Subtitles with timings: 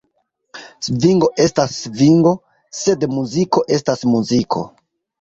[0.87, 2.33] Svingo estas svingo,
[2.81, 4.69] sed muziko estas muziko!